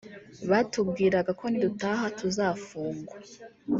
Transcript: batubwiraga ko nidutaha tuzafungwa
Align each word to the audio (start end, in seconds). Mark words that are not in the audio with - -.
batubwiraga 0.49 1.31
ko 1.39 1.45
nidutaha 1.49 2.05
tuzafungwa 2.17 3.15